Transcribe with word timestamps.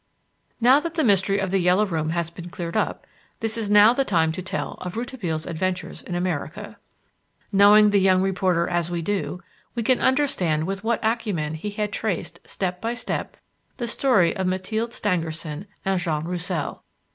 Now 0.59 0.79
that 0.79 0.95
the 0.95 1.03
Mystery 1.03 1.37
of 1.37 1.51
"The 1.51 1.59
Yellow 1.59 1.85
Room" 1.85 2.09
has 2.09 2.31
been 2.31 2.49
cleared 2.49 2.75
up, 2.75 3.05
this 3.39 3.55
is 3.55 3.69
not 3.69 3.97
the 3.97 4.03
time 4.03 4.31
to 4.31 4.41
tell 4.41 4.71
of 4.81 4.95
Rouletabille's 4.95 5.45
adventures 5.45 6.01
in 6.01 6.15
America. 6.15 6.77
Knowing 7.51 7.91
the 7.91 7.99
young 7.99 8.23
reporter 8.23 8.67
as 8.67 8.89
we 8.89 9.03
do, 9.03 9.43
we 9.75 9.83
can 9.83 9.99
understand 10.01 10.63
with 10.63 10.83
what 10.83 10.99
acumen 11.03 11.53
he 11.53 11.69
had 11.69 11.93
traced, 11.93 12.39
step 12.43 12.81
by 12.81 12.95
step, 12.95 13.37
the 13.77 13.85
story 13.85 14.35
of 14.35 14.47
Mathilde 14.47 14.91
Stangerson 14.91 15.67
and 15.85 15.99
Jean 15.99 16.23
Roussel. 16.23 16.83